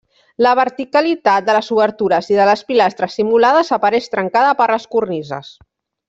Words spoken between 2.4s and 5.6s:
de les pilastres simulades apareix trencada per les cornises.